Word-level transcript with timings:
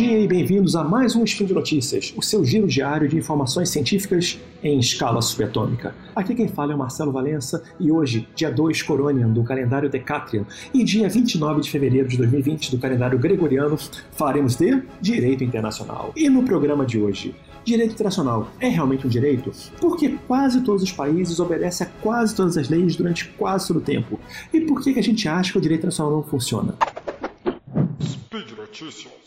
dia 0.00 0.18
e 0.18 0.26
bem-vindos 0.26 0.74
a 0.74 0.82
mais 0.82 1.14
um 1.14 1.22
Spin 1.24 1.44
de 1.44 1.52
Notícias, 1.52 2.14
o 2.16 2.22
seu 2.22 2.42
giro 2.42 2.66
diário 2.66 3.06
de 3.06 3.18
informações 3.18 3.68
científicas 3.68 4.40
em 4.62 4.78
escala 4.78 5.20
subatômica. 5.20 5.94
Aqui 6.16 6.34
quem 6.34 6.48
fala 6.48 6.72
é 6.72 6.74
o 6.74 6.78
Marcelo 6.78 7.12
Valença 7.12 7.62
e 7.78 7.92
hoje, 7.92 8.26
dia 8.34 8.50
2 8.50 8.80
Coronian 8.80 9.28
do 9.28 9.44
calendário 9.44 9.90
Decatrian 9.90 10.46
e 10.72 10.82
dia 10.84 11.06
29 11.06 11.60
de 11.60 11.70
fevereiro 11.70 12.08
de 12.08 12.16
2020 12.16 12.70
do 12.70 12.78
calendário 12.78 13.18
Gregoriano, 13.18 13.76
falaremos 14.12 14.56
de 14.56 14.82
Direito 15.02 15.44
Internacional. 15.44 16.12
E 16.16 16.30
no 16.30 16.44
programa 16.44 16.86
de 16.86 16.98
hoje, 16.98 17.34
Direito 17.62 17.92
internacional 17.92 18.48
é 18.58 18.68
realmente 18.68 19.06
um 19.06 19.10
direito? 19.10 19.52
Porque 19.78 20.16
quase 20.26 20.62
todos 20.62 20.82
os 20.82 20.90
países 20.90 21.38
obedecem 21.38 21.86
a 21.86 21.90
quase 22.00 22.34
todas 22.34 22.56
as 22.56 22.70
leis 22.70 22.96
durante 22.96 23.28
quase 23.36 23.68
todo 23.68 23.76
o 23.76 23.82
tempo. 23.82 24.18
E 24.50 24.62
por 24.62 24.82
que 24.82 24.98
a 24.98 25.02
gente 25.02 25.28
acha 25.28 25.52
que 25.52 25.58
o 25.58 25.60
direito 25.60 25.80
internacional 25.80 26.10
não 26.10 26.22
funciona? 26.22 26.74
Speed 28.02 28.56
Notícias. 28.56 29.19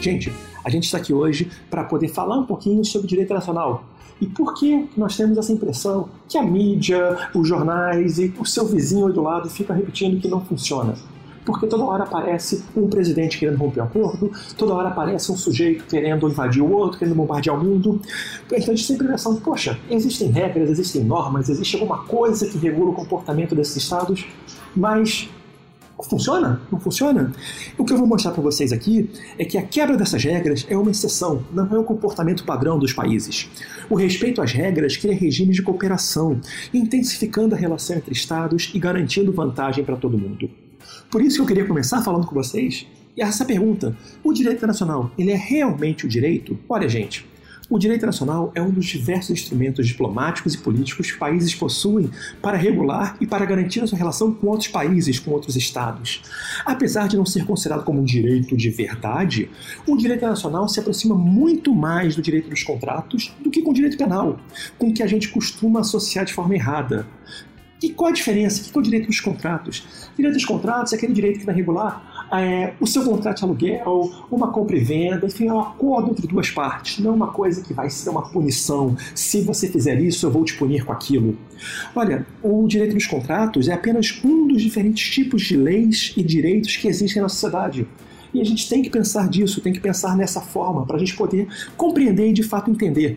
Gente, 0.00 0.30
a 0.62 0.68
gente 0.68 0.84
está 0.84 0.98
aqui 0.98 1.14
hoje 1.14 1.50
para 1.70 1.82
poder 1.82 2.08
falar 2.08 2.38
um 2.38 2.44
pouquinho 2.44 2.84
sobre 2.84 3.08
direito 3.08 3.28
internacional. 3.28 3.84
E 4.20 4.26
por 4.26 4.54
que 4.54 4.88
nós 4.96 5.16
temos 5.16 5.38
essa 5.38 5.50
impressão 5.50 6.08
que 6.28 6.36
a 6.36 6.42
mídia, 6.42 7.30
os 7.34 7.48
jornais 7.48 8.18
e 8.18 8.32
o 8.38 8.44
seu 8.44 8.66
vizinho 8.66 9.06
aí 9.06 9.12
do 9.12 9.22
lado 9.22 9.48
fica 9.48 9.72
repetindo 9.72 10.20
que 10.20 10.28
não 10.28 10.44
funciona? 10.44 10.94
Porque 11.44 11.66
toda 11.66 11.84
hora 11.84 12.04
aparece 12.04 12.64
um 12.76 12.88
presidente 12.88 13.38
querendo 13.38 13.58
romper 13.58 13.80
o 13.80 13.84
acordo, 13.84 14.32
toda 14.56 14.74
hora 14.74 14.88
aparece 14.88 15.30
um 15.30 15.36
sujeito 15.36 15.84
querendo 15.84 16.28
invadir 16.28 16.62
o 16.62 16.70
outro, 16.70 16.98
querendo 16.98 17.14
bombardear 17.14 17.58
o 17.58 17.62
mundo. 17.62 18.00
Então 18.46 18.72
a 18.72 18.76
gente 18.76 18.84
sempre 18.84 19.08
pensa, 19.08 19.30
poxa, 19.42 19.78
existem 19.90 20.30
regras, 20.30 20.70
existem 20.70 21.04
normas, 21.04 21.48
existe 21.48 21.76
alguma 21.76 21.98
coisa 22.04 22.46
que 22.46 22.58
regula 22.58 22.90
o 22.90 22.94
comportamento 22.94 23.54
desses 23.54 23.76
estados, 23.76 24.26
mas 24.74 25.28
Funciona? 26.02 26.60
Não 26.70 26.80
funciona? 26.80 27.32
O 27.78 27.84
que 27.84 27.92
eu 27.92 27.98
vou 27.98 28.06
mostrar 28.06 28.32
para 28.32 28.42
vocês 28.42 28.72
aqui 28.72 29.08
é 29.38 29.44
que 29.44 29.56
a 29.56 29.62
quebra 29.62 29.96
dessas 29.96 30.22
regras 30.24 30.66
é 30.68 30.76
uma 30.76 30.90
exceção, 30.90 31.44
não 31.52 31.66
é 31.72 31.78
o 31.78 31.84
comportamento 31.84 32.44
padrão 32.44 32.78
dos 32.78 32.92
países. 32.92 33.48
O 33.88 33.94
respeito 33.94 34.42
às 34.42 34.52
regras 34.52 34.96
cria 34.96 35.14
regimes 35.14 35.56
de 35.56 35.62
cooperação, 35.62 36.40
intensificando 36.72 37.54
a 37.54 37.58
relação 37.58 37.96
entre 37.96 38.12
Estados 38.12 38.70
e 38.74 38.78
garantindo 38.78 39.32
vantagem 39.32 39.84
para 39.84 39.96
todo 39.96 40.18
mundo. 40.18 40.50
Por 41.14 41.22
isso 41.22 41.36
que 41.36 41.42
eu 41.42 41.46
queria 41.46 41.64
começar 41.64 42.02
falando 42.02 42.26
com 42.26 42.34
vocês 42.34 42.88
essa 43.16 43.44
pergunta: 43.44 43.96
o 44.24 44.32
direito 44.32 44.56
internacional, 44.56 45.12
ele 45.16 45.30
é 45.30 45.36
realmente 45.36 46.04
o 46.04 46.08
direito? 46.08 46.58
Olha, 46.68 46.88
gente, 46.88 47.24
o 47.70 47.78
direito 47.78 48.00
internacional 48.00 48.50
é 48.52 48.60
um 48.60 48.72
dos 48.72 48.84
diversos 48.84 49.30
instrumentos 49.30 49.86
diplomáticos 49.86 50.54
e 50.54 50.58
políticos 50.58 51.12
que 51.12 51.16
países 51.16 51.54
possuem 51.54 52.10
para 52.42 52.56
regular 52.56 53.16
e 53.20 53.28
para 53.28 53.46
garantir 53.46 53.80
a 53.80 53.86
sua 53.86 53.96
relação 53.96 54.34
com 54.34 54.48
outros 54.48 54.66
países, 54.66 55.20
com 55.20 55.30
outros 55.30 55.54
estados. 55.54 56.20
Apesar 56.66 57.06
de 57.06 57.16
não 57.16 57.24
ser 57.24 57.46
considerado 57.46 57.84
como 57.84 58.00
um 58.00 58.04
direito 58.04 58.56
de 58.56 58.70
verdade, 58.70 59.48
o 59.86 59.96
direito 59.96 60.18
internacional 60.18 60.68
se 60.68 60.80
aproxima 60.80 61.14
muito 61.14 61.72
mais 61.72 62.16
do 62.16 62.22
direito 62.22 62.50
dos 62.50 62.64
contratos 62.64 63.32
do 63.40 63.52
que 63.52 63.62
com 63.62 63.70
o 63.70 63.74
direito 63.74 63.96
penal, 63.96 64.36
com 64.76 64.92
que 64.92 65.00
a 65.00 65.06
gente 65.06 65.28
costuma 65.28 65.78
associar 65.78 66.24
de 66.24 66.34
forma 66.34 66.56
errada. 66.56 67.06
E 67.82 67.90
qual 67.90 68.10
a 68.10 68.12
diferença? 68.12 68.62
O 68.62 68.64
que 68.64 68.78
é 68.78 68.80
o 68.80 68.82
direito 68.82 69.06
dos 69.08 69.20
contratos? 69.20 70.08
O 70.12 70.16
direito 70.16 70.34
dos 70.34 70.44
contratos 70.44 70.92
é 70.92 70.96
aquele 70.96 71.12
direito 71.12 71.40
que 71.40 71.46
vai 71.46 71.54
regular 71.54 72.14
é, 72.32 72.72
o 72.80 72.86
seu 72.86 73.04
contrato 73.04 73.38
de 73.38 73.44
aluguel, 73.44 74.12
uma 74.30 74.50
compra 74.50 74.76
e 74.76 74.80
venda, 74.80 75.26
enfim, 75.26 75.48
é 75.48 75.52
um 75.52 75.60
acordo 75.60 76.10
entre 76.10 76.26
duas 76.26 76.50
partes, 76.50 76.98
não 76.98 77.14
uma 77.14 77.28
coisa 77.28 77.62
que 77.62 77.72
vai 77.72 77.90
ser 77.90 78.10
uma 78.10 78.22
punição. 78.22 78.96
Se 79.14 79.42
você 79.42 79.68
fizer 79.68 80.00
isso, 80.00 80.26
eu 80.26 80.30
vou 80.30 80.44
te 80.44 80.54
punir 80.54 80.84
com 80.84 80.92
aquilo. 80.92 81.36
Olha, 81.94 82.26
o 82.42 82.66
direito 82.66 82.94
dos 82.94 83.06
contratos 83.06 83.68
é 83.68 83.72
apenas 83.72 84.20
um 84.24 84.46
dos 84.46 84.62
diferentes 84.62 85.08
tipos 85.10 85.42
de 85.42 85.56
leis 85.56 86.12
e 86.16 86.22
direitos 86.22 86.76
que 86.76 86.88
existem 86.88 87.22
na 87.22 87.28
sociedade. 87.28 87.86
E 88.34 88.40
a 88.40 88.44
gente 88.44 88.68
tem 88.68 88.82
que 88.82 88.90
pensar 88.90 89.28
disso, 89.28 89.60
tem 89.60 89.72
que 89.72 89.78
pensar 89.78 90.16
nessa 90.16 90.40
forma 90.40 90.84
para 90.84 90.96
a 90.96 90.98
gente 90.98 91.16
poder 91.16 91.46
compreender 91.76 92.30
e 92.30 92.32
de 92.32 92.42
fato 92.42 92.68
entender. 92.68 93.16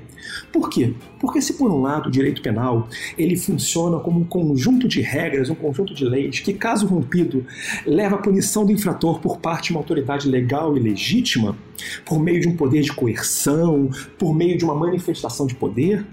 Por 0.53 0.69
quê? 0.69 0.94
Porque 1.19 1.41
se 1.41 1.53
por 1.53 1.72
um 1.72 1.81
lado 1.81 2.07
o 2.07 2.11
direito 2.11 2.41
penal 2.41 2.88
ele 3.17 3.35
funciona 3.35 4.00
como 4.00 4.19
um 4.19 4.23
conjunto 4.23 4.88
de 4.88 5.01
regras, 5.01 5.50
um 5.50 5.56
conjunto 5.56 5.94
de 5.94 6.06
leis 6.06 6.39
que, 6.39 6.53
caso 6.53 6.85
rompido, 6.85 7.44
leva 7.85 8.16
à 8.16 8.19
punição 8.19 8.63
do 8.63 8.72
infrator 8.72 9.19
por 9.19 9.39
parte 9.39 9.67
de 9.67 9.72
uma 9.72 9.79
autoridade 9.79 10.29
legal 10.29 10.77
e 10.77 10.79
legítima, 10.79 11.57
por 12.06 12.19
meio 12.19 12.39
de 12.39 12.47
um 12.47 12.56
poder 12.56 12.81
de 12.81 12.94
coerção, 12.94 13.89
por 14.19 14.35
meio 14.35 14.57
de 14.57 14.63
uma 14.63 14.75
manifestação 14.75 15.47
de 15.47 15.56
poder, 15.56 16.06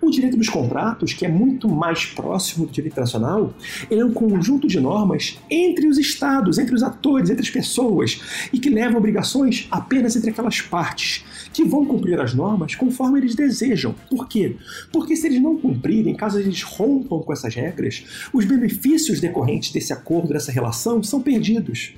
o 0.00 0.10
direito 0.10 0.36
dos 0.36 0.48
contratos, 0.48 1.12
que 1.12 1.24
é 1.24 1.28
muito 1.28 1.68
mais 1.68 2.04
próximo 2.04 2.66
do 2.66 2.72
direito 2.72 2.92
internacional, 2.92 3.54
é 3.90 4.04
um 4.04 4.12
conjunto 4.12 4.66
de 4.66 4.78
normas 4.80 5.38
entre 5.50 5.86
os 5.86 5.98
estados, 5.98 6.58
entre 6.58 6.74
os 6.74 6.82
atores, 6.82 7.30
entre 7.30 7.42
as 7.42 7.50
pessoas, 7.50 8.20
e 8.52 8.58
que 8.58 8.70
levam 8.70 8.98
obrigações 8.98 9.66
apenas 9.70 10.14
entre 10.16 10.30
aquelas 10.30 10.60
partes, 10.60 11.24
que 11.52 11.64
vão 11.64 11.84
cumprir 11.84 12.20
as 12.20 12.34
normas 12.34 12.74
conforme 12.74 13.18
eles 13.20 13.34
desejam. 13.34 13.94
Por 14.10 14.28
quê? 14.28 14.56
Porque 14.92 15.16
se 15.16 15.26
eles 15.26 15.40
não 15.40 15.56
cumprirem, 15.56 16.14
caso 16.14 16.38
eles 16.38 16.62
rompam 16.62 17.20
com 17.20 17.32
essas 17.32 17.54
regras, 17.54 18.04
os 18.32 18.44
benefícios 18.44 19.20
decorrentes 19.20 19.72
desse 19.72 19.92
acordo, 19.92 20.32
dessa 20.32 20.52
relação, 20.52 21.02
são 21.02 21.20
perdidos. 21.20 21.94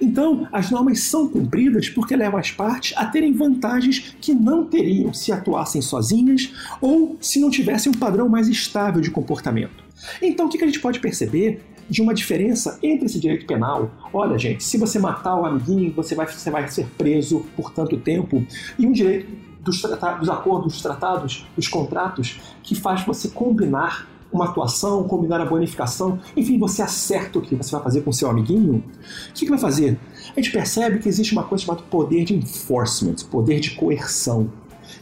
Então, 0.00 0.48
as 0.52 0.70
normas 0.70 1.00
são 1.00 1.28
cumpridas 1.28 1.88
porque 1.88 2.16
levam 2.16 2.38
as 2.38 2.50
partes 2.50 2.96
a 2.96 3.06
terem 3.06 3.32
vantagens 3.32 4.14
que 4.20 4.34
não 4.34 4.64
teriam 4.64 5.12
se 5.12 5.30
atuassem 5.32 5.80
sozinhas 5.80 6.52
ou 6.80 7.16
se 7.20 7.40
não 7.40 7.50
tivessem 7.50 7.92
um 7.92 7.94
padrão 7.94 8.28
mais 8.28 8.48
estável 8.48 9.00
de 9.00 9.10
comportamento. 9.10 9.84
Então, 10.20 10.46
o 10.46 10.48
que 10.48 10.62
a 10.62 10.66
gente 10.66 10.80
pode 10.80 10.98
perceber 10.98 11.62
de 11.88 12.00
uma 12.00 12.14
diferença 12.14 12.78
entre 12.82 13.06
esse 13.06 13.20
direito 13.20 13.46
penal. 13.46 13.90
Olha, 14.12 14.38
gente, 14.38 14.64
se 14.64 14.78
você 14.78 14.98
matar 14.98 15.36
o 15.36 15.44
amiguinho, 15.44 15.92
você 15.92 16.14
vai, 16.14 16.26
você 16.26 16.50
vai 16.50 16.66
ser 16.68 16.86
preso 16.96 17.44
por 17.54 17.70
tanto 17.70 17.98
tempo. 17.98 18.44
E 18.78 18.86
um 18.86 18.92
direito 18.92 19.28
dos, 19.60 19.80
tratados, 19.80 20.20
dos 20.20 20.28
acordos, 20.28 20.72
dos 20.72 20.82
tratados, 20.82 21.46
dos 21.54 21.68
contratos, 21.68 22.40
que 22.62 22.74
faz 22.74 23.04
você 23.04 23.28
combinar 23.28 24.08
uma 24.32 24.46
atuação, 24.46 25.04
combinar 25.04 25.40
a 25.40 25.44
bonificação, 25.44 26.18
enfim, 26.36 26.58
você 26.58 26.82
acerta 26.82 27.38
o 27.38 27.42
que 27.42 27.54
você 27.54 27.70
vai 27.72 27.82
fazer 27.82 28.00
com 28.02 28.12
seu 28.12 28.30
amiguinho, 28.30 28.82
o 29.30 29.32
que, 29.32 29.44
que 29.44 29.50
vai 29.50 29.58
fazer? 29.58 29.98
A 30.30 30.40
gente 30.40 30.50
percebe 30.50 30.98
que 30.98 31.08
existe 31.08 31.32
uma 31.32 31.44
coisa 31.44 31.64
chamada 31.64 31.82
poder 31.90 32.24
de 32.24 32.34
enforcement, 32.34 33.16
poder 33.30 33.60
de 33.60 33.72
coerção, 33.72 34.50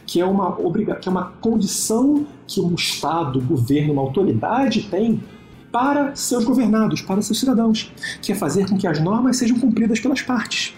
que 0.05 0.19
é 0.19 0.25
uma, 0.25 0.59
obriga 0.59 0.95
que 0.95 1.07
é 1.07 1.11
uma 1.11 1.31
condição 1.39 2.25
que 2.47 2.59
um 2.59 2.75
Estado, 2.75 3.39
um 3.39 3.45
governo, 3.45 3.93
uma 3.93 4.01
autoridade 4.01 4.83
tem 4.83 5.23
para 5.71 6.15
seus 6.15 6.43
governados, 6.43 7.01
para 7.01 7.21
seus 7.21 7.39
cidadãos, 7.39 7.91
que 8.21 8.31
é 8.31 8.35
fazer 8.35 8.69
com 8.69 8.77
que 8.77 8.85
as 8.85 8.99
normas 8.99 9.37
sejam 9.37 9.57
cumpridas 9.57 9.99
pelas 9.99 10.21
partes. 10.21 10.73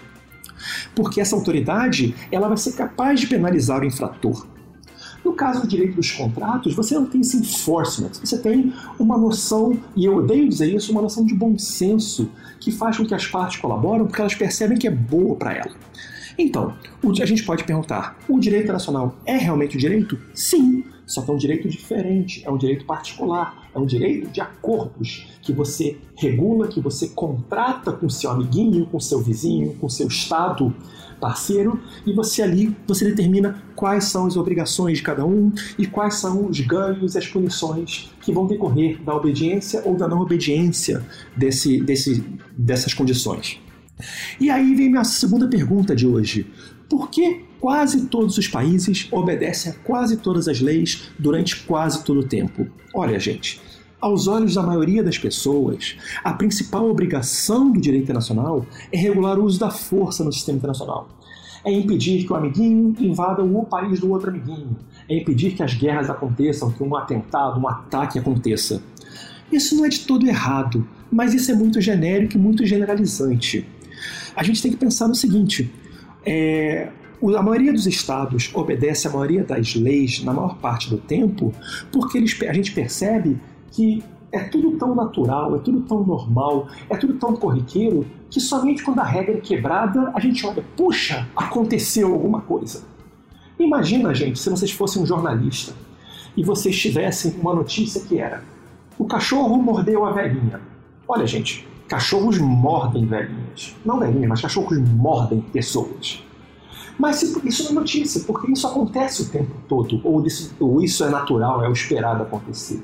Porque 0.96 1.20
essa 1.20 1.36
autoridade 1.36 2.16
ela 2.32 2.48
vai 2.48 2.58
ser 2.58 2.74
capaz 2.74 3.20
de 3.20 3.28
penalizar 3.28 3.82
o 3.82 3.86
infrator. 3.86 4.46
No 5.34 5.38
caso 5.38 5.62
do 5.62 5.68
direito 5.68 5.96
dos 5.96 6.12
contratos, 6.12 6.76
você 6.76 6.94
não 6.94 7.08
tem 7.08 7.22
esse 7.22 7.38
enforcement, 7.38 8.12
você 8.24 8.38
tem 8.38 8.72
uma 9.00 9.18
noção, 9.18 9.76
e 9.96 10.06
eu 10.06 10.18
odeio 10.18 10.48
dizer 10.48 10.72
isso, 10.72 10.92
uma 10.92 11.02
noção 11.02 11.26
de 11.26 11.34
bom 11.34 11.58
senso 11.58 12.30
que 12.60 12.72
faz 12.72 12.98
com 12.98 13.04
que 13.04 13.16
as 13.16 13.26
partes 13.26 13.60
colaboram 13.60 14.06
porque 14.06 14.22
elas 14.22 14.36
percebem 14.36 14.78
que 14.78 14.88
é 14.88 14.92
boa 14.92 15.36
para 15.36 15.54
ela. 15.56 15.72
Então, 16.38 16.76
a 17.20 17.26
gente 17.26 17.42
pode 17.44 17.64
perguntar: 17.64 18.16
o 18.30 18.40
direito 18.40 18.66
internacional 18.66 19.16
é 19.26 19.36
realmente 19.36 19.76
o 19.76 19.80
direito? 19.80 20.20
Sim, 20.36 20.84
só 21.06 21.22
que 21.22 21.32
é 21.32 21.34
um 21.34 21.38
direito 21.38 21.68
diferente, 21.68 22.44
é 22.46 22.52
um 22.52 22.58
direito 22.58 22.86
particular, 22.86 23.70
é 23.74 23.80
um 23.80 23.86
direito 23.86 24.30
de 24.30 24.42
acordos 24.42 25.28
que 25.42 25.52
você 25.52 25.98
regula, 26.16 26.68
que 26.68 26.80
você 26.80 27.10
contrata 27.10 27.92
com 27.92 28.10
seu 28.10 28.32
amiguinho, 28.32 28.86
com 28.86 29.00
seu 29.00 29.20
vizinho, 29.20 29.74
com 29.76 29.90
seu 29.90 30.08
estado 30.08 30.74
parceiro 31.24 31.80
e 32.06 32.12
você 32.12 32.42
ali 32.42 32.76
você 32.86 33.06
determina 33.06 33.64
quais 33.76 34.06
são 34.06 34.26
as 34.26 34.36
obrigações 34.36 34.98
de 34.98 35.04
cada 35.04 35.26
um 35.26 35.54
e 35.80 35.88
quais 35.88 36.16
são 36.16 36.48
os 36.48 36.60
ganhos 36.60 37.16
e 37.16 37.18
as 37.18 37.26
punições 37.26 38.12
que 38.22 38.34
vão 38.34 38.46
decorrer 38.46 39.02
da 39.02 39.16
obediência 39.16 39.82
ou 39.86 39.96
da 39.96 40.06
não 40.06 40.20
obediência 40.20 41.02
desse, 41.36 41.82
desse, 41.82 42.22
dessas 42.58 42.94
condições. 42.94 43.58
E 44.38 44.50
aí 44.50 44.76
vem 44.76 44.90
minha 44.90 45.06
segunda 45.06 45.48
pergunta 45.48 45.96
de 45.96 46.06
hoje. 46.06 46.46
Por 46.90 47.10
que 47.10 47.46
quase 47.64 48.08
todos 48.08 48.38
os 48.38 48.46
países 48.46 49.08
obedecem 49.10 49.72
a 49.72 49.76
quase 49.86 50.18
todas 50.18 50.50
as 50.50 50.60
leis 50.60 51.10
durante 51.18 51.64
quase 51.64 52.04
todo 52.04 52.20
o 52.20 52.28
tempo? 52.28 52.68
Olha, 52.94 53.18
gente, 53.18 53.62
aos 54.02 54.28
olhos 54.28 54.56
da 54.56 54.62
maioria 54.62 55.02
das 55.02 55.18
pessoas, 55.18 55.96
a 56.26 56.34
principal 56.34 56.90
obrigação 56.90 57.72
do 57.72 57.80
direito 57.80 58.04
internacional 58.04 58.66
é 58.92 58.98
regular 58.98 59.40
o 59.40 59.46
uso 59.46 59.58
da 59.62 59.72
força 59.72 60.26
no 60.26 60.34
sistema 60.34 60.58
internacional. 60.58 61.08
É 61.64 61.72
impedir 61.72 62.26
que 62.26 62.34
o 62.34 62.36
amiguinho 62.36 62.94
invada 63.00 63.42
o 63.42 63.64
país 63.64 63.98
do 64.02 64.12
outro 64.12 64.30
amiguinho. 64.30 64.76
É 65.08 65.16
impedir 65.16 65.54
que 65.54 65.64
as 65.64 65.74
guerras 65.74 66.10
aconteçam, 66.10 66.70
que 66.70 66.84
um 66.84 66.94
atentado, 66.98 67.62
um 67.62 67.68
ataque 67.70 68.20
aconteça. 68.20 68.84
Isso 69.50 69.74
não 69.78 69.86
é 69.86 69.88
de 69.88 70.02
todo 70.02 70.28
errado, 70.28 70.86
mas 71.10 71.34
isso 71.34 71.50
é 71.50 71.56
muito 71.56 71.80
genérico 71.80 72.36
e 72.36 72.38
muito 72.38 72.66
generalizante. 72.66 73.66
A 74.36 74.44
gente 74.44 74.62
tem 74.62 74.70
que 74.70 74.78
pensar 74.78 75.08
no 75.08 75.16
seguinte: 75.16 75.74
é, 76.26 76.92
a 77.30 77.42
maioria 77.42 77.72
dos 77.72 77.88
estados 77.88 78.52
obedece 78.54 79.08
a 79.08 79.12
maioria 79.12 79.44
das 79.44 79.76
leis 79.76 80.24
na 80.24 80.34
maior 80.34 80.58
parte 80.58 80.90
do 80.90 80.98
tempo 80.98 81.54
porque 81.92 82.18
eles, 82.18 82.38
a 82.42 82.54
gente 82.54 82.74
percebe 82.74 83.40
que 83.72 84.04
é 84.32 84.40
tudo 84.40 84.78
tão 84.78 84.96
natural, 84.96 85.56
é 85.56 85.60
tudo 85.60 85.82
tão 85.82 86.04
normal, 86.04 86.68
é 86.90 86.98
tudo 86.98 87.14
tão 87.14 87.36
corriqueiro 87.36 88.06
que 88.30 88.42
somente 88.42 88.84
quando 88.84 89.00
a 89.00 89.04
regra 89.04 89.38
é 89.38 89.40
quebrada 89.40 90.12
a 90.14 90.20
gente 90.20 90.46
olha, 90.46 90.64
puxa, 90.76 91.28
aconteceu 91.36 92.12
alguma 92.12 92.42
coisa. 92.42 92.84
Imagina, 93.60 94.14
gente, 94.14 94.40
se 94.40 94.50
vocês 94.50 94.72
fossem 94.72 95.02
um 95.02 95.06
jornalista 95.06 95.74
e 96.36 96.44
vocês 96.44 96.78
tivessem 96.78 97.36
uma 97.40 97.54
notícia 97.54 98.02
que 98.02 98.18
era: 98.20 98.44
o 98.98 99.06
cachorro 99.06 99.62
mordeu 99.62 100.04
a 100.04 100.12
velhinha. 100.12 100.60
Olha, 101.08 101.28
gente, 101.28 101.68
cachorros 101.88 102.40
mordem 102.40 103.06
velhinhas. 103.06 103.76
Não 103.86 104.00
velhinhas, 104.00 104.30
mas 104.30 104.42
cachorros 104.42 104.78
mordem 104.80 105.42
pessoas. 105.42 106.24
Mas 106.98 107.22
isso 107.24 107.64
não 107.64 107.72
é 107.72 107.74
notícia, 107.74 108.22
porque 108.26 108.52
isso 108.52 108.68
acontece 108.68 109.24
o 109.24 109.30
tempo 109.30 109.52
todo, 109.68 110.00
ou 110.04 110.24
isso, 110.84 111.04
é 111.04 111.10
natural, 111.10 111.64
é 111.64 111.70
o 111.70 111.74
esperado 111.74 112.24
acontecer. 112.24 112.84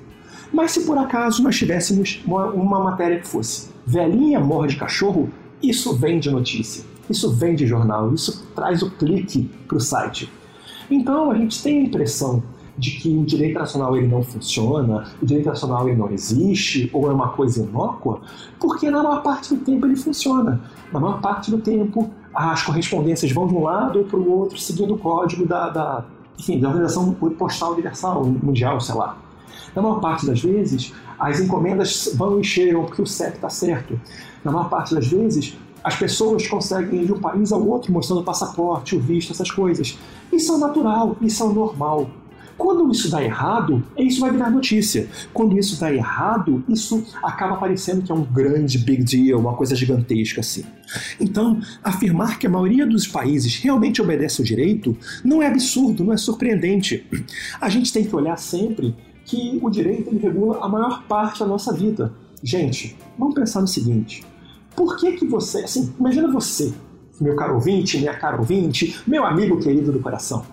Mas 0.51 0.71
se 0.71 0.81
por 0.81 0.97
acaso 0.97 1.43
nós 1.43 1.55
tivéssemos 1.55 2.21
uma, 2.25 2.83
matéria 2.83 3.19
que 3.19 3.27
fosse 3.27 3.69
velhinha 3.85 4.39
morde 4.39 4.77
cachorro, 4.77 5.29
isso 5.61 5.95
vem 5.95 6.19
de 6.19 6.31
notícia, 6.31 6.83
isso 7.09 7.31
vem 7.31 7.55
de 7.55 7.67
jornal, 7.67 8.13
isso 8.13 8.47
traz 8.55 8.81
o 8.81 8.89
clique 8.89 9.49
para 9.67 9.77
o 9.77 9.81
site. 9.81 10.31
Então 10.89 11.29
a 11.29 11.35
gente 11.35 11.61
tem 11.61 11.79
a 11.79 11.83
impressão 11.83 12.43
de 12.79 12.91
que 12.91 13.09
o 13.09 13.25
direito 13.25 13.59
nacional 13.59 13.95
ele 13.97 14.07
não 14.07 14.23
funciona, 14.23 15.05
o 15.21 15.25
direito 15.25 15.47
nacional 15.47 15.87
ele 15.87 15.97
não 15.97 16.09
existe, 16.09 16.89
ou 16.93 17.09
é 17.11 17.13
uma 17.13 17.29
coisa 17.29 17.61
inócua, 17.61 18.21
porque 18.59 18.89
na 18.89 19.03
maior 19.03 19.21
parte 19.21 19.53
do 19.53 19.59
tempo 19.63 19.85
ele 19.85 19.97
funciona. 19.97 20.61
Na 20.91 20.99
maior 20.99 21.19
parte 21.19 21.51
do 21.51 21.57
tempo, 21.59 22.09
as 22.33 22.63
correspondências 22.63 23.31
vão 23.31 23.47
de 23.47 23.53
um 23.53 23.63
lado 23.63 23.99
ou 23.99 24.05
para 24.05 24.17
o 24.17 24.31
outro, 24.31 24.57
seguindo 24.57 24.95
o 24.95 24.97
código 24.97 25.45
da, 25.45 25.69
da, 25.69 26.05
enfim, 26.39 26.59
da 26.59 26.69
Organização 26.69 27.13
Postal 27.13 27.73
Universal, 27.73 28.23
Mundial, 28.23 28.79
sei 28.79 28.95
lá. 28.95 29.17
Na 29.75 29.81
maior 29.81 29.99
parte 29.99 30.25
das 30.25 30.41
vezes, 30.41 30.93
as 31.19 31.41
encomendas 31.41 32.09
vão 32.15 32.39
e 32.39 32.43
chegam 32.43 32.85
porque 32.85 33.01
o 33.01 33.05
CEP 33.05 33.35
está 33.35 33.49
certo. 33.49 33.99
Na 34.43 34.51
maior 34.51 34.69
parte 34.69 34.95
das 34.95 35.05
vezes, 35.05 35.57
as 35.83 35.95
pessoas 35.95 36.47
conseguem 36.47 37.01
ir 37.01 37.05
de 37.05 37.13
um 37.13 37.19
país 37.19 37.51
ao 37.51 37.65
outro 37.65 37.91
mostrando 37.91 38.21
o 38.21 38.23
passaporte, 38.23 38.95
o 38.95 38.99
visto, 38.99 39.31
essas 39.31 39.51
coisas. 39.51 39.97
Isso 40.31 40.53
é 40.53 40.57
natural, 40.57 41.17
isso 41.21 41.43
é 41.43 41.47
normal. 41.47 42.09
Quando 42.59 42.91
isso 42.91 43.09
dá 43.09 43.23
errado, 43.23 43.81
isso 43.97 44.19
vai 44.19 44.31
virar 44.31 44.51
notícia. 44.51 45.07
Quando 45.33 45.57
isso 45.57 45.79
dá 45.79 45.93
errado, 45.93 46.61
isso 46.67 47.05
acaba 47.23 47.55
parecendo 47.55 48.01
que 48.01 48.11
é 48.11 48.15
um 48.15 48.25
grande 48.25 48.77
big 48.77 49.01
deal, 49.01 49.39
uma 49.39 49.55
coisa 49.55 49.73
gigantesca 49.77 50.41
assim. 50.41 50.65
Então, 51.21 51.61
afirmar 51.81 52.37
que 52.37 52.45
a 52.45 52.49
maioria 52.49 52.85
dos 52.85 53.07
países 53.07 53.55
realmente 53.55 54.01
obedece 54.01 54.41
ao 54.41 54.45
direito 54.45 54.95
não 55.23 55.41
é 55.41 55.47
absurdo, 55.47 56.03
não 56.03 56.11
é 56.11 56.17
surpreendente. 56.17 57.07
A 57.61 57.69
gente 57.69 57.93
tem 57.93 58.03
que 58.03 58.13
olhar 58.13 58.35
sempre 58.37 58.93
que 59.23 59.57
o 59.61 59.69
direito 59.69 60.13
regula 60.17 60.59
a 60.61 60.67
maior 60.67 61.03
parte 61.03 61.39
da 61.39 61.47
nossa 61.47 61.71
vida. 61.73 62.13
Gente, 62.43 62.97
vamos 63.17 63.35
pensar 63.35 63.61
no 63.61 63.67
seguinte: 63.67 64.25
por 64.75 64.97
que 64.97 65.13
que 65.13 65.25
você, 65.25 65.59
assim, 65.59 65.93
imagina 65.97 66.29
você, 66.29 66.73
meu 67.21 67.37
caro 67.37 67.53
ouvinte, 67.53 67.97
minha 67.97 68.13
cara 68.13 68.37
ouvinte, 68.37 68.99
meu 69.07 69.25
amigo 69.25 69.61
querido 69.61 69.93
do 69.93 69.99
coração. 70.01 70.45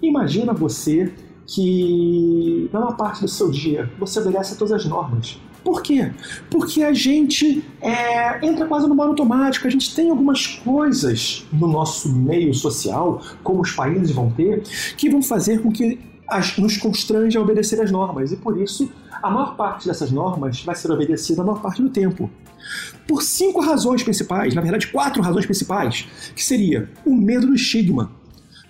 Imagina 0.00 0.52
você 0.52 1.12
que 1.52 2.70
na 2.72 2.80
maior 2.80 2.96
parte 2.96 3.22
do 3.22 3.28
seu 3.28 3.50
dia 3.50 3.90
você 3.98 4.20
obedece 4.20 4.54
a 4.54 4.56
todas 4.56 4.72
as 4.72 4.84
normas. 4.84 5.38
Por 5.64 5.82
quê? 5.82 6.12
Porque 6.48 6.82
a 6.82 6.92
gente 6.92 7.64
é, 7.80 8.46
entra 8.46 8.66
quase 8.66 8.86
no 8.86 8.94
modo 8.94 9.10
automático, 9.10 9.66
a 9.66 9.70
gente 9.70 9.94
tem 9.94 10.10
algumas 10.10 10.46
coisas 10.46 11.44
no 11.52 11.66
nosso 11.66 12.08
meio 12.10 12.54
social, 12.54 13.20
como 13.42 13.60
os 13.60 13.72
países 13.72 14.10
vão 14.12 14.30
ter, 14.30 14.62
que 14.96 15.10
vão 15.10 15.22
fazer 15.22 15.60
com 15.60 15.70
que 15.70 15.98
as, 16.26 16.56
nos 16.56 16.76
constrange 16.76 17.36
a 17.36 17.40
obedecer 17.40 17.80
as 17.80 17.90
normas, 17.90 18.32
e 18.32 18.36
por 18.36 18.58
isso 18.58 18.90
a 19.22 19.28
maior 19.28 19.56
parte 19.56 19.86
dessas 19.86 20.10
normas 20.10 20.62
vai 20.62 20.74
ser 20.74 20.90
obedecida 20.90 21.42
a 21.42 21.44
maior 21.44 21.60
parte 21.60 21.82
do 21.82 21.90
tempo. 21.90 22.30
Por 23.06 23.22
cinco 23.22 23.60
razões 23.60 24.02
principais, 24.02 24.54
na 24.54 24.60
verdade 24.60 24.86
quatro 24.86 25.20
razões 25.20 25.44
principais, 25.44 26.06
que 26.34 26.44
seria 26.44 26.88
o 27.04 27.14
medo 27.14 27.48
do 27.48 27.54
estigma. 27.54 28.10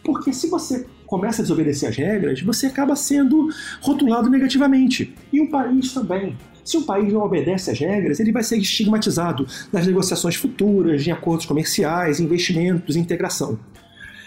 Porque 0.03 0.33
se 0.33 0.49
você 0.49 0.87
começa 1.11 1.43
a 1.43 1.43
desobedecer 1.43 1.89
as 1.89 1.97
regras, 1.97 2.41
você 2.41 2.67
acaba 2.67 2.95
sendo 2.95 3.49
rotulado 3.81 4.31
negativamente. 4.31 5.13
E 5.33 5.41
um 5.41 5.51
país 5.51 5.93
também. 5.93 6.37
Se 6.65 6.77
um 6.77 6.85
país 6.85 7.13
não 7.13 7.23
obedece 7.23 7.69
às 7.69 7.81
regras, 7.81 8.21
ele 8.21 8.31
vai 8.31 8.45
ser 8.45 8.59
estigmatizado 8.59 9.45
nas 9.73 9.85
negociações 9.89 10.37
futuras, 10.37 11.05
em 11.05 11.11
acordos 11.11 11.47
comerciais, 11.47 12.21
investimentos, 12.21 12.95
integração. 12.95 13.59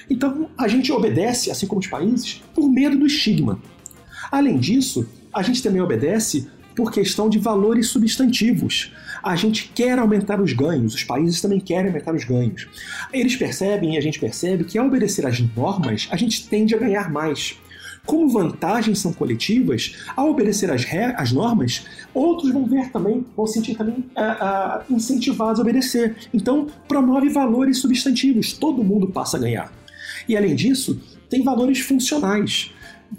Então, 0.09 0.49
a 0.57 0.67
gente 0.67 0.91
obedece, 0.91 1.49
assim 1.49 1.65
como 1.65 1.79
os 1.79 1.87
países, 1.87 2.43
por 2.53 2.69
medo 2.69 2.97
do 2.97 3.07
estigma. 3.07 3.61
Além 4.29 4.57
disso, 4.57 5.07
a 5.33 5.41
gente 5.41 5.63
também 5.63 5.81
obedece 5.81 6.49
por 6.75 6.91
questão 6.91 7.29
de 7.29 7.39
valores 7.39 7.87
substantivos. 7.87 8.91
A 9.21 9.35
gente 9.35 9.71
quer 9.73 9.97
aumentar 9.97 10.41
os 10.41 10.53
ganhos, 10.53 10.93
os 10.95 11.03
países 11.03 11.41
também 11.41 11.59
querem 11.59 11.87
aumentar 11.87 12.13
os 12.13 12.23
ganhos. 12.23 12.67
Eles 13.11 13.35
percebem 13.35 13.95
e 13.95 13.97
a 13.97 14.01
gente 14.01 14.19
percebe 14.19 14.63
que 14.63 14.77
ao 14.77 14.87
obedecer 14.87 15.25
às 15.25 15.39
normas, 15.55 16.07
a 16.11 16.17
gente 16.17 16.47
tende 16.47 16.75
a 16.75 16.77
ganhar 16.77 17.11
mais. 17.11 17.57
Como 18.05 18.27
vantagens 18.27 18.99
são 18.99 19.13
coletivas, 19.13 19.95
ao 20.15 20.29
obedecer 20.29 20.69
às, 20.69 20.85
às 21.15 21.31
normas, 21.31 21.85
outros 22.13 22.51
vão 22.51 22.65
ver 22.65 22.91
também, 22.91 23.25
vão 23.35 23.47
sentir 23.47 23.75
também 23.75 24.05
uh, 24.17 24.93
incentivados 24.93 25.59
a 25.59 25.63
obedecer. 25.63 26.17
Então, 26.33 26.67
promove 26.85 27.29
valores 27.29 27.77
substantivos, 27.77 28.51
todo 28.51 28.83
mundo 28.83 29.07
passa 29.07 29.37
a 29.37 29.39
ganhar. 29.39 29.71
E 30.27 30.35
além 30.35 30.53
disso, 30.53 30.99
tem 31.29 31.43
valores 31.43 31.79
funcionais 31.79 32.71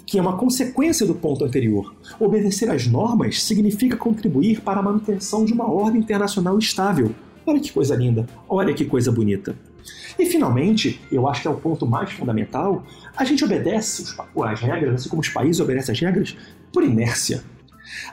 que 0.06 0.18
é 0.18 0.22
uma 0.22 0.36
consequência 0.36 1.06
do 1.06 1.14
ponto 1.14 1.44
anterior. 1.44 1.94
Obedecer 2.18 2.70
às 2.70 2.86
normas 2.86 3.42
significa 3.42 3.96
contribuir 3.96 4.60
para 4.60 4.80
a 4.80 4.82
manutenção 4.82 5.44
de 5.44 5.52
uma 5.52 5.70
ordem 5.70 6.00
internacional 6.00 6.58
estável. 6.58 7.14
Olha 7.46 7.60
que 7.60 7.72
coisa 7.72 7.94
linda, 7.94 8.26
olha 8.48 8.74
que 8.74 8.84
coisa 8.84 9.12
bonita. 9.12 9.56
E 10.18 10.26
finalmente, 10.26 11.00
eu 11.12 11.28
acho 11.28 11.42
que 11.42 11.48
é 11.48 11.50
o 11.50 11.56
ponto 11.56 11.86
mais 11.86 12.10
fundamental, 12.12 12.84
a 13.16 13.24
gente 13.24 13.44
obedece 13.44 14.14
as 14.42 14.60
regras, 14.60 14.94
assim 14.94 15.08
como 15.08 15.20
os 15.20 15.28
países 15.28 15.60
obedecem 15.60 15.92
as 15.92 16.00
regras, 16.00 16.36
por 16.72 16.82
inércia. 16.82 17.42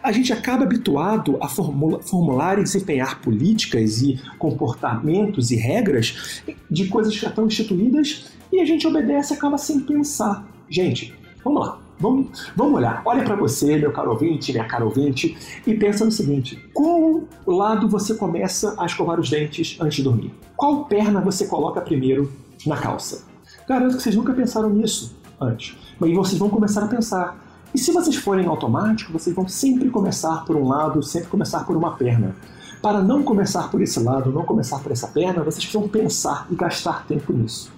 A 0.04 0.12
gente 0.12 0.34
acaba 0.34 0.64
habituado 0.64 1.38
a 1.42 1.48
formular 1.48 2.60
e 2.60 2.64
desempenhar 2.64 3.22
políticas 3.22 4.02
e 4.02 4.20
comportamentos 4.38 5.50
e 5.52 5.56
regras 5.56 6.44
de 6.70 6.88
coisas 6.88 7.16
que 7.16 7.22
já 7.22 7.30
estão 7.30 7.48
instituídas 7.48 8.32
e 8.52 8.60
a 8.60 8.66
gente 8.66 8.86
obedece 8.86 9.34
acaba 9.34 9.58
sem 9.58 9.80
pensar. 9.80 10.46
Gente, 10.70 11.14
Vamos 11.44 11.68
lá. 11.68 11.80
Vamos, 12.02 12.52
vamos 12.56 12.74
olhar. 12.74 13.04
Olha 13.06 13.24
para 13.24 13.36
você, 13.36 13.78
meu 13.78 13.92
caro 13.92 14.10
ouvinte, 14.10 14.52
minha 14.52 14.66
cara 14.66 14.84
ouvinte, 14.84 15.38
e 15.68 15.74
pensa 15.76 16.04
no 16.04 16.12
seguinte: 16.12 16.60
qual 16.74 17.22
lado 17.46 17.88
você 17.88 18.16
começa 18.16 18.74
a 18.80 18.88
escovar 18.88 19.20
os 19.20 19.30
dentes 19.30 19.78
antes 19.80 19.98
de 19.98 20.04
dormir? 20.04 20.34
Qual 20.58 20.86
perna 20.86 21.22
você 21.22 21.46
coloca 21.46 21.80
primeiro 21.80 22.32
na 22.66 22.76
calça? 22.76 23.24
Garanto 23.68 23.98
que 23.98 24.02
vocês 24.02 24.16
nunca 24.16 24.34
pensaram 24.34 24.70
nisso 24.72 25.16
antes, 25.40 25.78
mas 26.00 26.12
vocês 26.16 26.40
vão 26.40 26.50
começar 26.50 26.84
a 26.84 26.88
pensar. 26.88 27.40
E 27.74 27.78
se 27.78 27.92
vocês 27.92 28.16
forem 28.16 28.48
automático, 28.48 29.14
vocês 29.14 29.36
vão 29.36 29.48
sempre 29.48 29.90
começar 29.90 30.44
por 30.44 30.56
um 30.56 30.68
lado, 30.68 31.04
sempre 31.04 31.30
começar 31.30 31.66
por 31.66 31.78
uma 31.78 31.92
perna. 31.92 32.36
Para 32.82 33.02
não 33.02 33.22
começar 33.22 33.70
por 33.70 33.80
esse 33.80 34.00
lado, 34.00 34.32
não 34.32 34.44
começar 34.44 34.80
por 34.80 34.92
essa 34.92 35.08
perna, 35.08 35.44
vocês 35.44 35.64
precisam 35.64 35.88
pensar 35.88 36.48
e 36.50 36.56
gastar 36.56 37.06
tempo 37.06 37.32
nisso. 37.32 37.72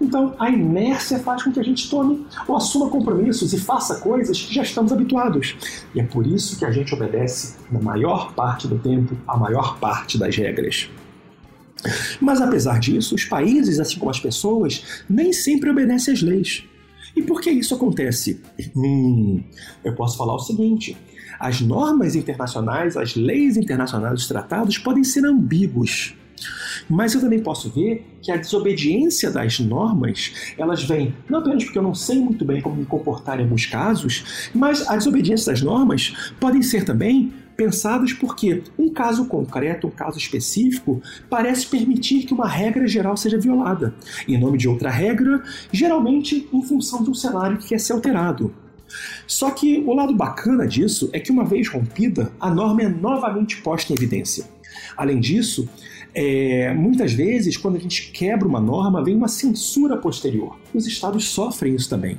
Então, 0.00 0.34
a 0.38 0.50
inércia 0.50 1.18
faz 1.18 1.42
com 1.42 1.50
que 1.50 1.58
a 1.58 1.62
gente 1.62 1.88
tome 1.88 2.26
ou 2.46 2.56
assuma 2.56 2.90
compromissos 2.90 3.52
e 3.52 3.58
faça 3.58 3.96
coisas 3.96 4.40
que 4.40 4.54
já 4.54 4.62
estamos 4.62 4.92
habituados. 4.92 5.56
E 5.94 6.00
é 6.00 6.04
por 6.04 6.26
isso 6.26 6.58
que 6.58 6.64
a 6.64 6.70
gente 6.70 6.94
obedece, 6.94 7.56
na 7.70 7.80
maior 7.80 8.34
parte 8.34 8.68
do 8.68 8.78
tempo, 8.78 9.16
a 9.26 9.36
maior 9.36 9.78
parte 9.78 10.18
das 10.18 10.36
regras. 10.36 10.90
Mas 12.20 12.40
apesar 12.40 12.78
disso, 12.78 13.14
os 13.14 13.24
países, 13.24 13.78
assim 13.80 13.98
como 13.98 14.10
as 14.10 14.20
pessoas, 14.20 15.04
nem 15.08 15.32
sempre 15.32 15.70
obedecem 15.70 16.12
às 16.12 16.22
leis. 16.22 16.64
E 17.14 17.22
por 17.22 17.40
que 17.40 17.50
isso 17.50 17.74
acontece? 17.74 18.40
Hum, 18.76 19.42
eu 19.82 19.94
posso 19.94 20.18
falar 20.18 20.34
o 20.34 20.38
seguinte: 20.38 20.96
as 21.40 21.60
normas 21.60 22.14
internacionais, 22.14 22.96
as 22.96 23.14
leis 23.14 23.56
internacionais, 23.56 24.20
os 24.20 24.28
tratados 24.28 24.78
podem 24.78 25.04
ser 25.04 25.24
ambíguos. 25.24 26.14
Mas 26.88 27.14
eu 27.14 27.20
também 27.20 27.40
posso 27.40 27.70
ver 27.70 28.06
que 28.22 28.30
a 28.30 28.36
desobediência 28.36 29.30
das 29.30 29.58
normas, 29.58 30.54
elas 30.58 30.82
vêm 30.84 31.14
não 31.28 31.38
apenas 31.40 31.64
porque 31.64 31.78
eu 31.78 31.82
não 31.82 31.94
sei 31.94 32.18
muito 32.18 32.44
bem 32.44 32.60
como 32.60 32.76
me 32.76 32.84
comportar 32.86 33.38
em 33.38 33.44
alguns 33.44 33.66
casos, 33.66 34.50
mas 34.54 34.86
a 34.88 34.96
desobediência 34.96 35.52
das 35.52 35.62
normas 35.62 36.14
podem 36.38 36.62
ser 36.62 36.84
também 36.84 37.32
pensadas 37.56 38.12
porque 38.12 38.62
um 38.78 38.90
caso 38.90 39.26
concreto, 39.26 39.86
um 39.86 39.90
caso 39.90 40.18
específico, 40.18 41.00
parece 41.30 41.66
permitir 41.66 42.24
que 42.26 42.34
uma 42.34 42.46
regra 42.46 42.86
geral 42.86 43.16
seja 43.16 43.38
violada, 43.38 43.94
em 44.28 44.38
nome 44.38 44.58
de 44.58 44.68
outra 44.68 44.90
regra, 44.90 45.42
geralmente 45.72 46.48
em 46.52 46.62
função 46.62 47.02
de 47.02 47.10
um 47.10 47.14
cenário 47.14 47.56
que 47.56 47.68
quer 47.68 47.80
ser 47.80 47.94
alterado. 47.94 48.54
Só 49.26 49.50
que 49.50 49.82
o 49.86 49.94
lado 49.94 50.14
bacana 50.14 50.66
disso 50.66 51.10
é 51.12 51.18
que, 51.18 51.32
uma 51.32 51.44
vez 51.44 51.68
rompida, 51.68 52.32
a 52.38 52.50
norma 52.50 52.82
é 52.82 52.88
novamente 52.88 53.56
posta 53.62 53.92
em 53.92 53.96
evidência. 53.96 54.44
Além 54.96 55.18
disso, 55.18 55.68
é, 56.18 56.72
muitas 56.72 57.12
vezes, 57.12 57.58
quando 57.58 57.76
a 57.76 57.78
gente 57.78 58.10
quebra 58.10 58.48
uma 58.48 58.58
norma, 58.58 59.04
vem 59.04 59.14
uma 59.14 59.28
censura 59.28 59.98
posterior. 59.98 60.56
Os 60.72 60.86
estados 60.86 61.28
sofrem 61.28 61.74
isso 61.74 61.90
também. 61.90 62.16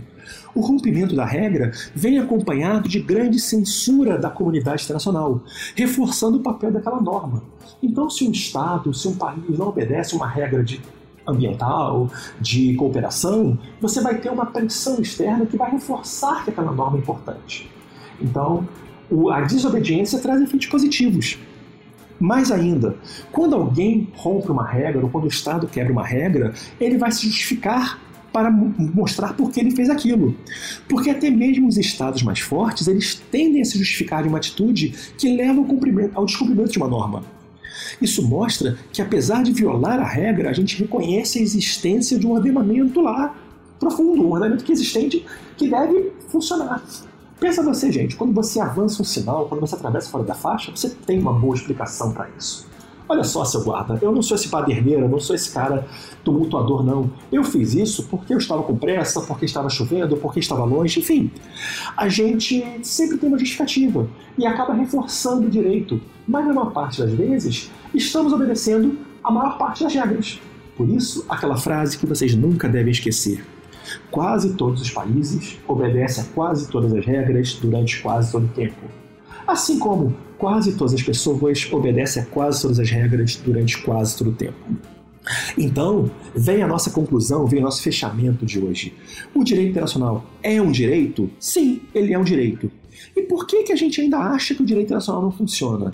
O 0.53 0.61
rompimento 0.61 1.15
da 1.15 1.25
regra 1.25 1.71
vem 1.95 2.19
acompanhado 2.19 2.87
de 2.87 2.99
grande 2.99 3.39
censura 3.39 4.19
da 4.19 4.29
comunidade 4.29 4.83
internacional, 4.83 5.41
reforçando 5.75 6.37
o 6.37 6.41
papel 6.41 6.71
daquela 6.71 7.01
norma. 7.01 7.41
Então, 7.81 8.07
se 8.07 8.27
um 8.27 8.31
Estado, 8.31 8.93
se 8.93 9.07
um 9.07 9.15
país 9.15 9.57
não 9.57 9.69
obedece 9.69 10.15
uma 10.15 10.27
regra 10.27 10.63
de 10.63 10.79
ambiental, 11.27 12.07
de 12.39 12.75
cooperação, 12.75 13.57
você 13.81 13.99
vai 13.99 14.19
ter 14.19 14.29
uma 14.29 14.45
pressão 14.45 15.01
externa 15.01 15.47
que 15.47 15.57
vai 15.57 15.71
reforçar 15.71 16.43
que 16.43 16.51
aquela 16.51 16.71
norma 16.71 16.97
é 16.97 16.99
importante. 17.01 17.67
Então, 18.21 18.67
a 19.31 19.41
desobediência 19.41 20.19
traz 20.19 20.39
efeitos 20.39 20.67
positivos. 20.67 21.39
Mais 22.19 22.51
ainda, 22.51 22.95
quando 23.31 23.55
alguém 23.55 24.07
rompe 24.15 24.51
uma 24.51 24.65
regra 24.65 25.03
ou 25.03 25.09
quando 25.09 25.25
o 25.25 25.29
Estado 25.29 25.67
quebra 25.67 25.91
uma 25.91 26.05
regra, 26.05 26.53
ele 26.79 26.97
vai 26.97 27.11
se 27.11 27.27
justificar 27.27 27.99
para 28.31 28.51
mostrar 28.51 29.33
por 29.33 29.51
que 29.51 29.59
ele 29.59 29.71
fez 29.71 29.89
aquilo. 29.89 30.35
Porque 30.87 31.09
até 31.09 31.29
mesmo 31.29 31.67
os 31.67 31.77
estados 31.77 32.21
mais 32.23 32.39
fortes, 32.39 32.87
eles 32.87 33.21
tendem 33.31 33.61
a 33.61 33.65
se 33.65 33.77
justificar 33.77 34.25
em 34.25 34.29
uma 34.29 34.37
atitude 34.37 34.93
que 35.17 35.35
leva 35.35 35.59
ao, 35.59 35.67
ao 36.13 36.25
descumprimento 36.25 36.71
de 36.71 36.77
uma 36.77 36.87
norma. 36.87 37.23
Isso 38.01 38.27
mostra 38.27 38.77
que, 38.91 39.01
apesar 39.01 39.43
de 39.43 39.51
violar 39.51 39.99
a 39.99 40.05
regra, 40.05 40.49
a 40.49 40.53
gente 40.53 40.77
reconhece 40.77 41.39
a 41.39 41.41
existência 41.41 42.19
de 42.19 42.27
um 42.27 42.31
ordenamento 42.31 43.01
lá 43.01 43.35
profundo, 43.79 44.23
um 44.23 44.31
ordenamento 44.31 44.63
que 44.63 44.71
existente 44.71 45.25
que 45.55 45.69
deve 45.69 46.11
funcionar. 46.27 46.83
Pensa 47.39 47.61
você, 47.61 47.91
gente, 47.91 48.15
quando 48.15 48.33
você 48.33 48.59
avança 48.59 49.01
um 49.01 49.05
sinal, 49.05 49.47
quando 49.47 49.61
você 49.61 49.75
atravessa 49.75 50.09
fora 50.09 50.23
da 50.23 50.33
faixa, 50.33 50.71
você 50.75 50.89
tem 50.89 51.19
uma 51.19 51.33
boa 51.33 51.55
explicação 51.55 52.11
para 52.11 52.27
isso. 52.37 52.67
Olha 53.09 53.23
só, 53.23 53.45
seu 53.45 53.63
guarda, 53.63 53.97
eu 54.01 54.11
não 54.11 54.21
sou 54.21 54.35
esse 54.35 54.49
baderneiro, 54.49 55.07
não 55.07 55.19
sou 55.19 55.35
esse 55.35 55.51
cara 55.51 55.87
tumultuador, 56.25 56.83
não. 56.83 57.09
Eu 57.31 57.43
fiz 57.43 57.73
isso 57.73 58.07
porque 58.09 58.33
eu 58.33 58.37
estava 58.37 58.63
com 58.63 58.75
pressa, 58.75 59.21
porque 59.21 59.45
estava 59.45 59.69
chovendo, 59.69 60.17
porque 60.17 60.39
estava 60.39 60.65
longe, 60.65 60.99
enfim. 60.99 61.31
A 61.95 62.09
gente 62.09 62.65
sempre 62.83 63.17
tem 63.17 63.29
uma 63.29 63.37
justificativa 63.37 64.09
e 64.37 64.45
acaba 64.45 64.73
reforçando 64.73 65.47
o 65.47 65.49
direito, 65.49 66.01
mas 66.27 66.45
na 66.45 66.53
maior 66.53 66.71
parte 66.71 66.99
das 66.99 67.11
vezes 67.11 67.71
estamos 67.93 68.33
obedecendo 68.33 68.97
a 69.23 69.31
maior 69.31 69.57
parte 69.57 69.83
das 69.83 69.93
regras. 69.93 70.41
Por 70.75 70.89
isso, 70.89 71.23
aquela 71.29 71.55
frase 71.55 71.97
que 71.97 72.05
vocês 72.05 72.35
nunca 72.35 72.67
devem 72.67 72.91
esquecer. 72.91 73.45
Quase 74.11 74.53
todos 74.53 74.81
os 74.81 74.91
países 74.91 75.57
obedecem 75.67 76.23
a 76.23 76.27
quase 76.27 76.69
todas 76.69 76.93
as 76.93 77.05
regras 77.05 77.53
durante 77.53 78.01
quase 78.01 78.31
todo 78.31 78.45
o 78.45 78.49
tempo. 78.49 78.81
Assim 79.47 79.79
como 79.79 80.15
quase 80.37 80.75
todas 80.75 80.93
as 80.93 81.01
pessoas 81.01 81.67
obedecem 81.71 82.23
a 82.23 82.25
quase 82.25 82.61
todas 82.61 82.79
as 82.79 82.89
regras 82.89 83.35
durante 83.37 83.81
quase 83.81 84.17
todo 84.17 84.29
o 84.31 84.33
tempo. 84.33 84.55
Então, 85.57 86.09
vem 86.35 86.61
a 86.63 86.67
nossa 86.67 86.89
conclusão, 86.89 87.45
vem 87.45 87.59
o 87.59 87.63
nosso 87.63 87.81
fechamento 87.81 88.45
de 88.45 88.59
hoje. 88.59 88.93
O 89.33 89.43
direito 89.43 89.71
internacional 89.71 90.25
é 90.41 90.61
um 90.61 90.71
direito? 90.71 91.29
Sim, 91.39 91.81
ele 91.93 92.13
é 92.13 92.19
um 92.19 92.23
direito. 92.23 92.71
E 93.15 93.23
por 93.23 93.45
que, 93.45 93.63
que 93.63 93.73
a 93.73 93.75
gente 93.75 93.99
ainda 93.99 94.17
acha 94.17 94.55
que 94.55 94.61
o 94.61 94.65
direito 94.65 94.87
internacional 94.87 95.21
não 95.21 95.31
funciona? 95.31 95.93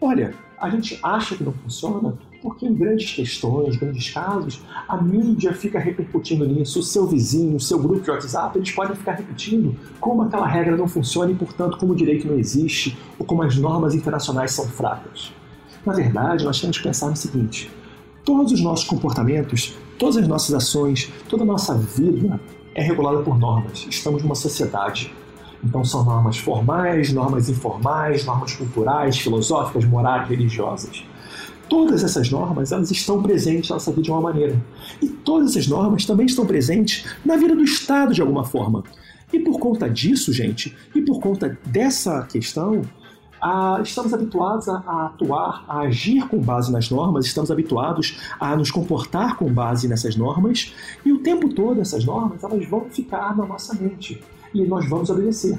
Olha, 0.00 0.34
a 0.58 0.68
gente 0.68 0.98
acha 1.02 1.36
que 1.36 1.44
não 1.44 1.52
funciona 1.52 2.14
porque 2.42 2.66
em 2.66 2.74
grandes 2.74 3.12
questões, 3.12 3.76
grandes 3.76 4.10
casos, 4.10 4.62
a 4.88 4.96
mídia 4.96 5.52
fica 5.52 5.78
repercutindo 5.78 6.46
nisso, 6.46 6.80
o 6.80 6.82
seu 6.82 7.06
vizinho, 7.06 7.56
o 7.56 7.60
seu 7.60 7.78
grupo 7.78 8.00
de 8.00 8.10
WhatsApp, 8.10 8.58
eles 8.58 8.70
podem 8.70 8.96
ficar 8.96 9.12
repetindo 9.12 9.74
como 10.00 10.22
aquela 10.22 10.46
regra 10.46 10.76
não 10.76 10.88
funciona 10.88 11.30
e, 11.32 11.34
portanto, 11.34 11.78
como 11.78 11.92
o 11.92 11.96
direito 11.96 12.26
não 12.26 12.38
existe 12.38 12.96
ou 13.18 13.26
como 13.26 13.42
as 13.42 13.56
normas 13.56 13.94
internacionais 13.94 14.52
são 14.52 14.66
fracas. 14.66 15.32
Na 15.84 15.92
verdade, 15.92 16.44
nós 16.44 16.60
temos 16.60 16.78
que 16.78 16.84
pensar 16.84 17.08
no 17.08 17.16
seguinte: 17.16 17.70
todos 18.24 18.52
os 18.52 18.60
nossos 18.60 18.84
comportamentos, 18.84 19.76
todas 19.98 20.16
as 20.16 20.26
nossas 20.26 20.54
ações, 20.54 21.12
toda 21.28 21.44
a 21.44 21.46
nossa 21.46 21.74
vida 21.74 22.40
é 22.74 22.82
regulada 22.82 23.22
por 23.22 23.38
normas. 23.38 23.86
Estamos 23.88 24.22
numa 24.22 24.34
sociedade. 24.34 25.12
Então 25.64 25.84
são 25.84 26.04
normas 26.04 26.36
formais, 26.36 27.12
normas 27.12 27.48
informais, 27.48 28.24
normas 28.24 28.54
culturais, 28.54 29.16
filosóficas, 29.16 29.84
morais, 29.84 30.28
religiosas. 30.28 31.04
Todas 31.68 32.04
essas 32.04 32.30
normas 32.30 32.72
elas 32.72 32.90
estão 32.90 33.22
presentes 33.22 33.70
na 33.70 33.76
nossa 33.76 33.90
vida 33.90 34.02
de 34.02 34.10
uma 34.10 34.20
maneira. 34.20 34.60
E 35.02 35.08
todas 35.08 35.50
essas 35.50 35.66
normas 35.66 36.04
também 36.04 36.26
estão 36.26 36.46
presentes 36.46 37.04
na 37.24 37.36
vida 37.36 37.54
do 37.54 37.64
Estado 37.64 38.14
de 38.14 38.20
alguma 38.20 38.44
forma. 38.44 38.84
E 39.32 39.40
por 39.40 39.58
conta 39.58 39.88
disso, 39.90 40.32
gente, 40.32 40.76
e 40.94 41.02
por 41.02 41.20
conta 41.20 41.58
dessa 41.66 42.22
questão, 42.22 42.82
ah, 43.40 43.80
estamos 43.82 44.14
habituados 44.14 44.68
a, 44.68 44.76
a, 44.86 45.06
atuar, 45.06 45.64
a 45.68 45.80
agir 45.80 46.26
com 46.28 46.38
base 46.38 46.72
nas 46.72 46.90
normas, 46.90 47.26
estamos 47.26 47.50
habituados 47.50 48.18
a 48.40 48.56
nos 48.56 48.70
comportar 48.70 49.36
com 49.36 49.52
base 49.52 49.88
nessas 49.88 50.16
normas, 50.16 50.74
e 51.04 51.12
o 51.12 51.18
tempo 51.18 51.48
todo 51.48 51.80
essas 51.80 52.04
normas 52.04 52.42
elas 52.42 52.66
vão 52.68 52.88
ficar 52.88 53.36
na 53.36 53.44
nossa 53.44 53.74
mente 53.74 54.22
e 54.54 54.64
nós 54.64 54.88
vamos 54.88 55.10
obedecer. 55.10 55.58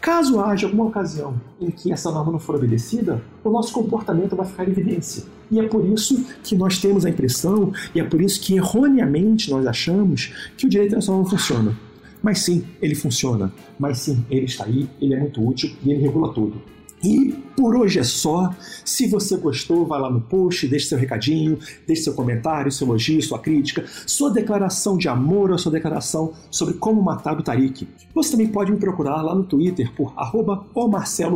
Caso 0.00 0.40
haja 0.40 0.66
alguma 0.66 0.84
ocasião 0.86 1.40
em 1.60 1.70
que 1.70 1.92
essa 1.92 2.10
norma 2.10 2.32
não 2.32 2.38
for 2.38 2.56
obedecida, 2.56 3.22
o 3.42 3.50
nosso 3.50 3.72
comportamento 3.72 4.36
vai 4.36 4.46
ficar 4.46 4.66
em 4.68 4.70
evidência. 4.70 5.24
E 5.50 5.58
é 5.58 5.66
por 5.66 5.84
isso 5.86 6.24
que 6.42 6.54
nós 6.54 6.78
temos 6.78 7.04
a 7.04 7.10
impressão, 7.10 7.72
e 7.94 8.00
é 8.00 8.04
por 8.04 8.20
isso 8.20 8.40
que 8.40 8.56
erroneamente 8.56 9.50
nós 9.50 9.66
achamos 9.66 10.32
que 10.56 10.66
o 10.66 10.68
direito 10.68 10.88
internacional 10.88 11.22
não 11.22 11.30
funciona. 11.30 11.76
Mas 12.22 12.40
sim, 12.40 12.64
ele 12.80 12.94
funciona. 12.94 13.52
Mas 13.78 13.98
sim, 13.98 14.24
ele 14.30 14.46
está 14.46 14.64
aí, 14.64 14.88
ele 15.00 15.14
é 15.14 15.20
muito 15.20 15.46
útil 15.46 15.70
e 15.84 15.92
ele 15.92 16.02
regula 16.02 16.32
tudo. 16.32 16.60
E 17.04 17.32
por 17.54 17.76
hoje 17.76 17.98
é 17.98 18.02
só. 18.02 18.50
Se 18.82 19.06
você 19.06 19.36
gostou, 19.36 19.84
vai 19.84 20.00
lá 20.00 20.10
no 20.10 20.22
post, 20.22 20.66
deixe 20.66 20.86
seu 20.86 20.96
recadinho, 20.96 21.58
deixe 21.86 22.02
seu 22.02 22.14
comentário, 22.14 22.72
seu 22.72 22.86
elogio, 22.86 23.20
sua 23.20 23.38
crítica, 23.38 23.84
sua 24.06 24.30
declaração 24.30 24.96
de 24.96 25.06
amor 25.06 25.50
ou 25.50 25.58
sua 25.58 25.70
declaração 25.70 26.32
sobre 26.50 26.74
como 26.74 27.02
matar 27.02 27.38
o 27.38 27.42
Tariq. 27.42 27.86
Você 28.14 28.30
também 28.30 28.46
pode 28.46 28.72
me 28.72 28.78
procurar 28.78 29.20
lá 29.20 29.34
no 29.34 29.44
Twitter 29.44 29.92
por 29.94 30.14
arroba 30.16 30.64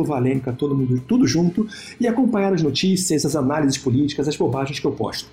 Valenca, 0.03 0.51
todo 0.51 0.75
mundo 0.75 1.01
tudo 1.07 1.27
junto, 1.27 1.67
e 1.99 2.07
acompanhar 2.07 2.51
as 2.51 2.63
notícias, 2.63 3.23
as 3.23 3.35
análises 3.35 3.77
políticas, 3.77 4.27
as 4.27 4.35
bobagens 4.35 4.79
que 4.79 4.87
eu 4.87 4.91
posto. 4.91 5.29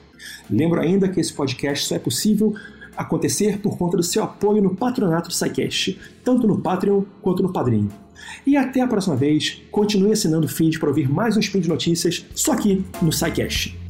Lembro 0.50 0.80
ainda 0.80 1.08
que 1.08 1.20
esse 1.20 1.32
podcast 1.32 1.86
só 1.86 1.96
é 1.96 1.98
possível 1.98 2.54
acontecer 2.96 3.58
por 3.58 3.76
conta 3.76 3.96
do 3.96 4.02
seu 4.02 4.22
apoio 4.22 4.62
no 4.62 4.74
patronato 4.74 5.28
do 5.28 5.34
SciCast, 5.34 5.98
tanto 6.24 6.46
no 6.46 6.60
Patreon 6.60 7.02
quanto 7.20 7.42
no 7.42 7.52
Padrinho. 7.52 7.90
E 8.46 8.56
até 8.56 8.80
a 8.80 8.86
próxima 8.86 9.14
vez, 9.14 9.62
continue 9.70 10.12
assinando 10.12 10.46
o 10.46 10.48
feed 10.48 10.78
para 10.78 10.88
ouvir 10.88 11.08
mais 11.08 11.36
um 11.36 11.40
Spin 11.40 11.60
de 11.60 11.68
Notícias, 11.68 12.24
só 12.34 12.52
aqui 12.52 12.84
no 13.02 13.12
SciCast. 13.12 13.85